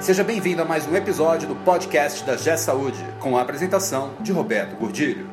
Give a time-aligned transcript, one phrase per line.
[0.00, 4.32] Seja bem-vindo a mais um episódio do podcast da G Saúde, com a apresentação de
[4.32, 5.28] Roberto Gordilho.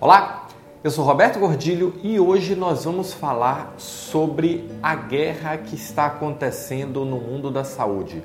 [0.00, 0.46] Olá,
[0.82, 7.04] eu sou Roberto Gordilho e hoje nós vamos falar sobre a guerra que está acontecendo
[7.04, 8.24] no mundo da saúde.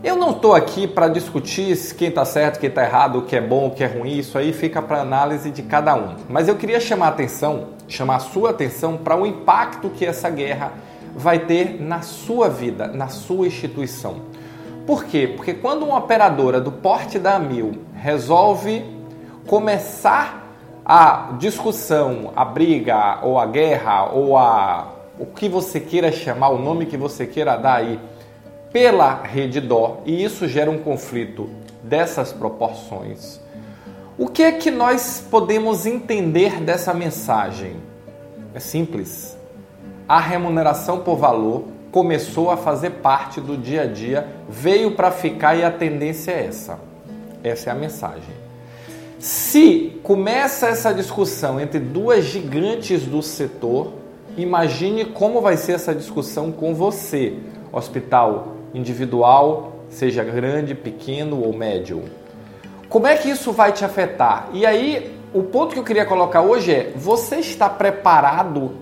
[0.04, 3.42] Eu não estou aqui para discutir quem está certo, quem está errado, o que é
[3.42, 6.16] bom, o que é ruim, isso aí fica para análise de cada um.
[6.28, 10.28] Mas eu queria chamar a atenção, chamar a sua atenção para o impacto que essa
[10.32, 10.72] guerra
[11.16, 14.16] vai ter na sua vida, na sua instituição.
[14.88, 15.32] Por quê?
[15.36, 18.84] Porque quando uma operadora do porte da Amil resolve
[19.46, 20.45] começar
[20.86, 26.60] a discussão, a briga, ou a guerra, ou a o que você queira chamar, o
[26.60, 28.00] nome que você queira dar aí,
[28.72, 31.50] pela rede dó, e isso gera um conflito
[31.82, 33.40] dessas proporções.
[34.18, 37.78] O que é que nós podemos entender dessa mensagem?
[38.54, 39.38] É simples.
[40.08, 45.56] A remuneração por valor começou a fazer parte do dia a dia, veio para ficar
[45.56, 46.80] e a tendência é essa.
[47.44, 48.45] Essa é a mensagem.
[49.20, 53.94] Se começa essa discussão entre duas gigantes do setor,
[54.38, 57.34] imagine como vai ser essa discussão com você,
[57.72, 62.04] hospital individual, seja grande, pequeno ou médio.
[62.90, 64.50] Como é que isso vai te afetar?
[64.54, 68.74] E aí, o ponto que eu queria colocar hoje é: você está preparado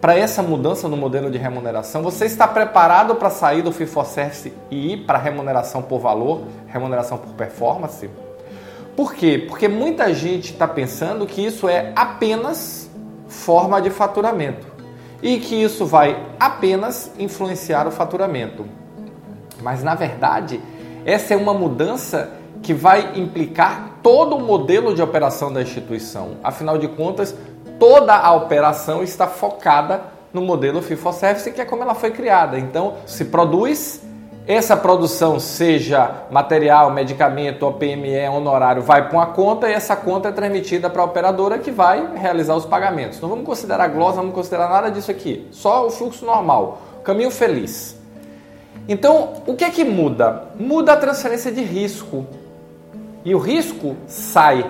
[0.00, 2.02] para essa mudança no modelo de remuneração?
[2.02, 7.32] Você está preparado para sair do service e ir para remuneração por valor, remuneração por
[7.34, 8.08] performance?
[8.96, 9.44] Por quê?
[9.46, 12.90] Porque muita gente está pensando que isso é apenas
[13.28, 14.66] forma de faturamento
[15.22, 18.64] e que isso vai apenas influenciar o faturamento.
[19.60, 20.60] Mas na verdade,
[21.04, 26.38] essa é uma mudança que vai implicar todo o modelo de operação da instituição.
[26.42, 27.36] Afinal de contas,
[27.78, 32.58] toda a operação está focada no modelo FIFO-Service, que é como ela foi criada.
[32.58, 34.00] Então, se produz
[34.46, 40.32] essa produção, seja material, medicamento, OPME, honorário, vai para uma conta e essa conta é
[40.32, 43.20] transmitida para a operadora que vai realizar os pagamentos.
[43.20, 45.48] Não vamos considerar glosa, não vamos considerar nada disso aqui.
[45.50, 47.98] Só o fluxo normal, caminho feliz.
[48.88, 50.44] Então, o que é que muda?
[50.54, 52.24] Muda a transferência de risco.
[53.24, 54.64] E o risco sai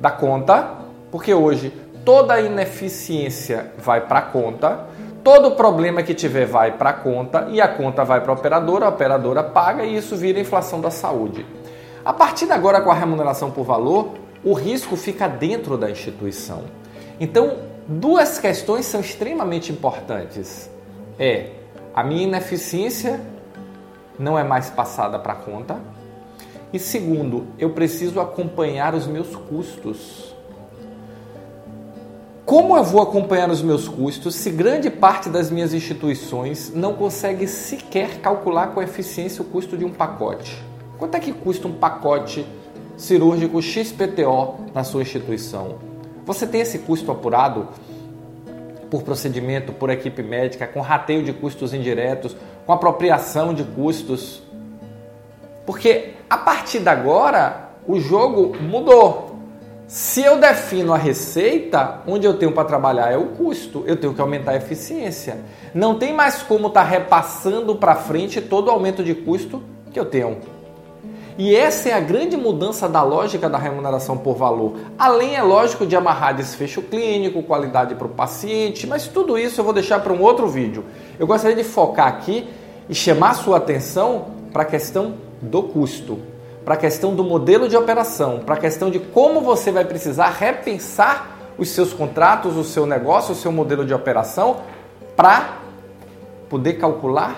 [0.00, 0.70] da conta,
[1.12, 1.72] porque hoje
[2.04, 4.86] toda a ineficiência vai para a conta
[5.22, 8.86] Todo problema que tiver vai para a conta e a conta vai para a operadora,
[8.86, 11.44] a operadora paga e isso vira inflação da saúde.
[12.02, 16.64] A partir de agora, com a remuneração por valor, o risco fica dentro da instituição.
[17.20, 20.70] Então, duas questões são extremamente importantes.
[21.18, 21.50] É
[21.94, 23.20] a minha ineficiência
[24.18, 25.78] não é mais passada para a conta.
[26.72, 30.34] E segundo, eu preciso acompanhar os meus custos.
[32.50, 37.46] Como eu vou acompanhar os meus custos se grande parte das minhas instituições não consegue
[37.46, 40.60] sequer calcular com eficiência o custo de um pacote?
[40.98, 42.44] Quanto é que custa um pacote
[42.96, 45.76] cirúrgico XPTO na sua instituição?
[46.26, 47.68] Você tem esse custo apurado
[48.90, 54.42] por procedimento, por equipe médica, com rateio de custos indiretos, com apropriação de custos?
[55.64, 59.29] Porque a partir de agora o jogo mudou.
[59.90, 64.14] Se eu defino a receita, onde eu tenho para trabalhar é o custo, eu tenho
[64.14, 65.38] que aumentar a eficiência.
[65.74, 69.60] Não tem mais como estar tá repassando para frente todo o aumento de custo
[69.90, 70.38] que eu tenho.
[71.36, 74.76] E essa é a grande mudança da lógica da remuneração por valor.
[74.96, 79.64] Além, é lógico, de amarrar desfecho clínico, qualidade para o paciente, mas tudo isso eu
[79.64, 80.84] vou deixar para um outro vídeo.
[81.18, 82.48] Eu gostaria de focar aqui
[82.88, 86.30] e chamar sua atenção para a questão do custo
[86.64, 90.30] para a questão do modelo de operação, para a questão de como você vai precisar
[90.30, 94.58] repensar os seus contratos, o seu negócio, o seu modelo de operação
[95.16, 95.58] para
[96.48, 97.36] poder calcular,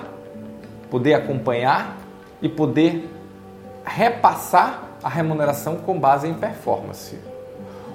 [0.91, 1.99] poder acompanhar
[2.41, 3.09] e poder
[3.85, 7.19] repassar a remuneração com base em performance.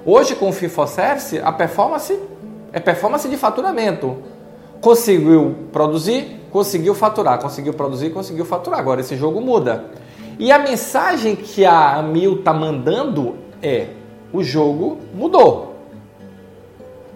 [0.04, 2.18] Hoje com o FIFO Service, a performance
[2.72, 4.22] é performance de faturamento.
[4.80, 8.78] conseguiu produzir, conseguiu faturar, conseguiu produzir, conseguiu faturar.
[8.78, 9.86] Agora esse jogo muda.
[10.38, 13.88] E a mensagem que a Amil está mandando é:
[14.32, 15.76] o jogo mudou.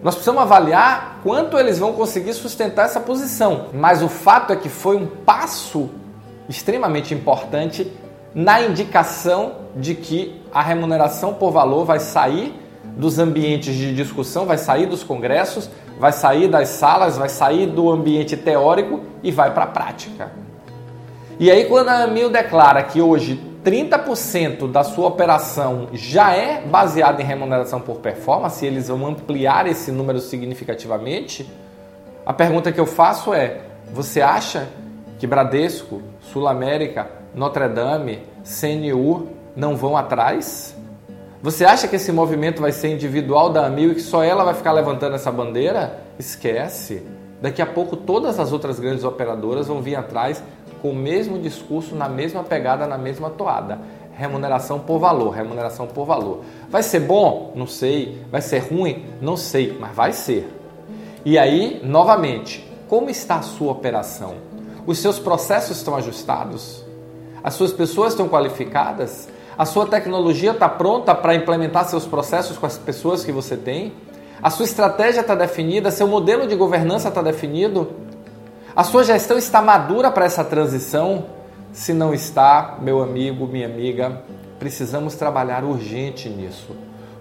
[0.02, 3.66] Nós precisamos avaliar quanto eles vão conseguir sustentar essa posição.
[3.72, 5.88] Mas o fato é que foi um passo
[6.48, 7.90] extremamente importante
[8.34, 12.58] na indicação de que a remuneração por valor vai sair
[12.96, 15.70] dos ambientes de discussão, vai sair dos congressos,
[16.00, 20.32] vai sair das salas, vai sair do ambiente teórico e vai para a prática.
[21.42, 27.20] E aí, quando a Amil declara que hoje 30% da sua operação já é baseada
[27.20, 31.52] em remuneração por performance, e eles vão ampliar esse número significativamente,
[32.24, 33.62] a pergunta que eu faço é:
[33.92, 34.68] você acha
[35.18, 40.76] que Bradesco, Sul América, Notre Dame, CNU não vão atrás?
[41.42, 44.54] Você acha que esse movimento vai ser individual da Amil e que só ela vai
[44.54, 46.04] ficar levantando essa bandeira?
[46.20, 47.02] Esquece.
[47.42, 50.40] Daqui a pouco todas as outras grandes operadoras vão vir atrás
[50.80, 53.80] com o mesmo discurso, na mesma pegada, na mesma toada.
[54.16, 56.42] Remuneração por valor, remuneração por valor.
[56.70, 57.52] Vai ser bom?
[57.56, 58.22] Não sei.
[58.30, 59.06] Vai ser ruim?
[59.20, 60.48] Não sei, mas vai ser.
[61.24, 64.34] E aí, novamente, como está a sua operação?
[64.86, 66.84] Os seus processos estão ajustados?
[67.42, 69.28] As suas pessoas estão qualificadas?
[69.58, 73.92] A sua tecnologia está pronta para implementar seus processos com as pessoas que você tem?
[74.42, 75.92] A sua estratégia está definida?
[75.92, 77.92] Seu modelo de governança está definido?
[78.74, 81.26] A sua gestão está madura para essa transição?
[81.72, 84.20] Se não está, meu amigo, minha amiga,
[84.58, 86.76] precisamos trabalhar urgente nisso,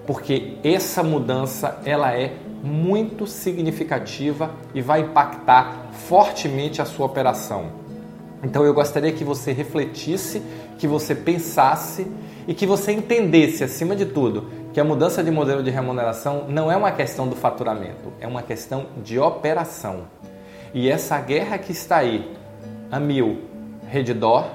[0.08, 2.34] porque essa mudança ela é
[2.64, 7.66] muito significativa e vai impactar fortemente a sua operação.
[8.44, 10.42] Então eu gostaria que você refletisse,
[10.80, 12.08] que você pensasse
[12.48, 16.72] e que você entendesse, acima de tudo, que a mudança de modelo de remuneração não
[16.72, 20.04] é uma questão do faturamento, é uma questão de operação.
[20.74, 22.36] E essa guerra que está aí,
[22.90, 23.42] a mil,
[23.88, 24.46] Redditor,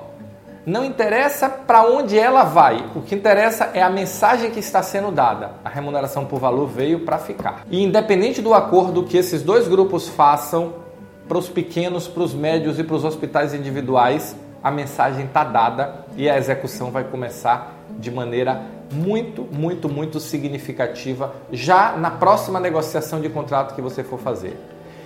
[0.65, 5.13] não interessa para onde ela vai, o que interessa é a mensagem que está sendo
[5.13, 5.53] dada.
[5.65, 7.65] A remuneração por valor veio para ficar.
[7.71, 10.87] E independente do acordo que esses dois grupos façam,
[11.29, 16.07] para os pequenos, para os médios e para os hospitais individuais, a mensagem está dada
[16.17, 23.21] e a execução vai começar de maneira muito, muito, muito significativa já na próxima negociação
[23.21, 24.57] de contrato que você for fazer.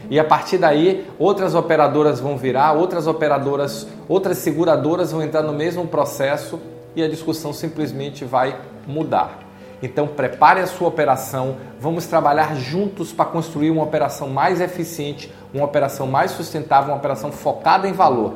[0.08, 5.52] E a partir daí, outras operadoras vão virar, outras operadoras, outras seguradoras vão entrar no
[5.52, 6.58] mesmo processo
[6.96, 9.38] e a discussão simplesmente vai mudar.
[9.82, 15.64] Então, prepare a sua operação, vamos trabalhar juntos para construir uma operação mais eficiente, uma
[15.64, 18.34] operação mais sustentável, uma operação focada em valor,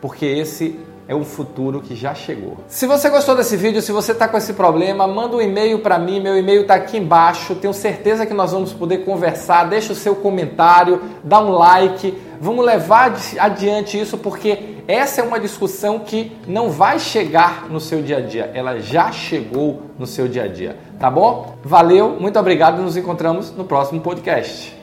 [0.00, 0.78] porque esse
[1.08, 2.58] é o futuro que já chegou.
[2.68, 5.98] Se você gostou desse vídeo, se você está com esse problema, manda um e-mail para
[5.98, 7.54] mim, meu e-mail está aqui embaixo.
[7.54, 9.64] Tenho certeza que nós vamos poder conversar.
[9.64, 12.16] Deixa o seu comentário, dá um like.
[12.40, 18.00] Vamos levar adiante isso porque essa é uma discussão que não vai chegar no seu
[18.00, 21.58] dia a dia, ela já chegou no seu dia a dia, tá bom?
[21.62, 24.77] Valeu, muito obrigado e nos encontramos no próximo podcast.